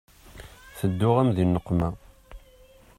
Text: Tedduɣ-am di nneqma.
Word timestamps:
Tedduɣ-am 0.77 1.29
di 1.35 1.45
nneqma. 1.45 1.89